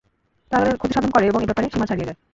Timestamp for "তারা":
0.51-0.61